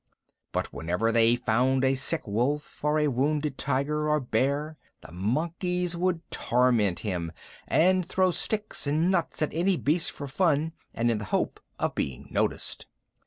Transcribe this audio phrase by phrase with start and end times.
[0.51, 5.95] But whenever they found a sick wolf, or a wounded tiger, or bear, the monkeys
[5.95, 7.31] would torment him,
[7.67, 11.59] and would throw sticks and nuts at any beast for fun and in the hope
[11.77, 12.87] of being noticed.